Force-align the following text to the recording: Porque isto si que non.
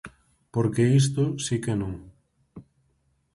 Porque 0.53 0.83
isto 1.01 1.23
si 1.45 1.55
que 1.63 1.73
non. 1.81 1.93